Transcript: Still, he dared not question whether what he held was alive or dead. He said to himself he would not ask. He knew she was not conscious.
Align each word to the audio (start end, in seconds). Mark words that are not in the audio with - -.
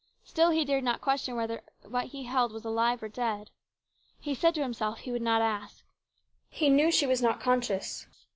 Still, 0.23 0.49
he 0.49 0.65
dared 0.65 0.83
not 0.83 0.99
question 0.99 1.35
whether 1.35 1.61
what 1.83 2.07
he 2.07 2.23
held 2.23 2.51
was 2.53 2.65
alive 2.65 3.03
or 3.03 3.07
dead. 3.07 3.51
He 4.19 4.33
said 4.33 4.55
to 4.55 4.63
himself 4.63 4.97
he 5.01 5.11
would 5.11 5.21
not 5.21 5.43
ask. 5.43 5.85
He 6.49 6.69
knew 6.69 6.89
she 6.89 7.05
was 7.05 7.21
not 7.21 7.39
conscious. 7.39 8.07